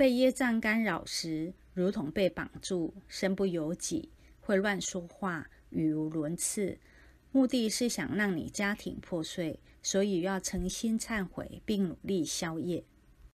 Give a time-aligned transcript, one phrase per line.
[0.00, 4.08] 被业障干扰时如同被绑住身不由己
[4.40, 6.78] 会乱说话语无伦次。
[7.32, 12.82] 目的是想让你家庭破碎所以要诚心忏悔并努力消业。